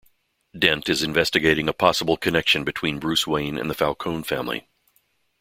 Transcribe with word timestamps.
Dent 0.57 0.89
is 0.89 1.03
investigating 1.03 1.69
a 1.69 1.73
possible 1.73 2.17
connection 2.17 2.63
between 2.63 2.97
Bruce 2.97 3.27
Wayne 3.27 3.55
and 3.59 3.69
the 3.69 3.75
Falcone 3.75 4.23
family. 4.23 4.67